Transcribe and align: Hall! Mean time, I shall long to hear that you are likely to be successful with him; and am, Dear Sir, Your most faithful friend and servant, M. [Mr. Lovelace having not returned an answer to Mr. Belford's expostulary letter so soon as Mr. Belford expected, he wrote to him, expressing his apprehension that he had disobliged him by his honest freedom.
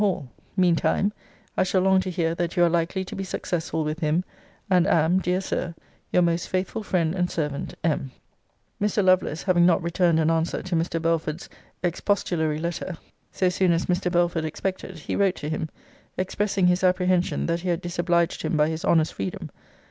Hall! 0.01 0.29
Mean 0.57 0.75
time, 0.75 1.13
I 1.55 1.61
shall 1.61 1.81
long 1.81 1.99
to 2.01 2.09
hear 2.09 2.33
that 2.33 2.57
you 2.57 2.63
are 2.63 2.69
likely 2.69 3.05
to 3.05 3.15
be 3.15 3.23
successful 3.23 3.83
with 3.83 3.99
him; 3.99 4.23
and 4.67 4.87
am, 4.87 5.19
Dear 5.19 5.39
Sir, 5.41 5.75
Your 6.11 6.23
most 6.23 6.49
faithful 6.49 6.81
friend 6.81 7.13
and 7.13 7.29
servant, 7.29 7.75
M. 7.83 8.09
[Mr. 8.81 9.05
Lovelace 9.05 9.43
having 9.43 9.67
not 9.67 9.83
returned 9.83 10.19
an 10.19 10.31
answer 10.31 10.63
to 10.63 10.75
Mr. 10.75 10.99
Belford's 10.99 11.49
expostulary 11.83 12.57
letter 12.59 12.97
so 13.31 13.47
soon 13.49 13.71
as 13.73 13.85
Mr. 13.85 14.11
Belford 14.11 14.43
expected, 14.43 14.97
he 14.97 15.15
wrote 15.15 15.35
to 15.35 15.49
him, 15.49 15.69
expressing 16.17 16.65
his 16.65 16.83
apprehension 16.83 17.45
that 17.45 17.59
he 17.59 17.69
had 17.69 17.79
disobliged 17.81 18.41
him 18.41 18.57
by 18.57 18.69
his 18.69 18.83
honest 18.83 19.13
freedom. 19.13 19.51